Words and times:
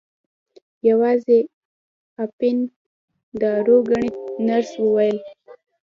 یوازې 0.89 1.39
اپین 2.23 2.57
دارو 3.41 3.77
ګڼي 3.89 4.09
نرس 4.47 4.71
وویل. 4.79 5.17